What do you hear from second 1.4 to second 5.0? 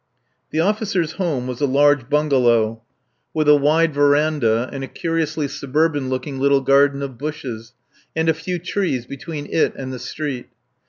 was a large bungalow with a wide verandah and a